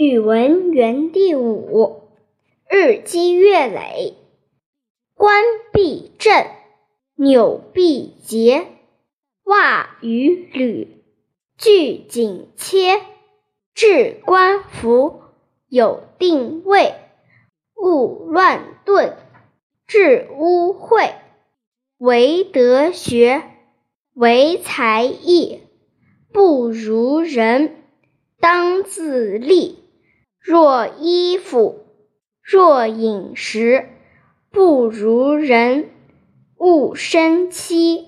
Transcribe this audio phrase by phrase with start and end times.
[0.00, 2.02] 语文园地五，
[2.70, 4.14] 日积月累。
[5.16, 6.46] 冠必正，
[7.16, 8.68] 纽必结，
[9.42, 11.02] 袜与履。
[11.56, 13.00] 俱紧切。
[13.74, 15.20] 置冠服，
[15.68, 16.94] 有定位，
[17.74, 19.16] 勿乱顿。
[19.88, 21.14] 致污秽，
[21.96, 23.42] 唯德学，
[24.14, 25.62] 唯才艺，
[26.32, 27.82] 不如人，
[28.38, 29.74] 当自砺。
[30.48, 31.84] 若衣服，
[32.42, 33.86] 若饮食，
[34.50, 35.90] 不如人，
[36.56, 38.07] 勿生戚。